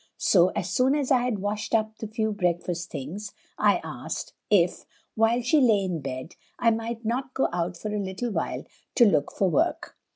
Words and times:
So, 0.17 0.47
as 0.55 0.67
soon 0.67 0.95
as 0.95 1.11
I 1.11 1.21
had 1.25 1.37
washed 1.37 1.75
up 1.75 1.99
the 1.99 2.07
few 2.07 2.31
breakfast 2.31 2.89
things, 2.89 3.35
I 3.59 3.79
asked, 3.83 4.33
if, 4.49 4.87
while 5.13 5.43
she 5.43 5.61
lay 5.61 5.83
in 5.83 6.01
bed, 6.01 6.33
I 6.57 6.71
might 6.71 7.05
not 7.05 7.35
go 7.35 7.47
out 7.53 7.77
for 7.77 7.93
a 7.93 7.99
little 8.03 8.31
while 8.31 8.63
to 8.95 9.05
look 9.05 9.31
for 9.31 9.47
work. 9.47 9.95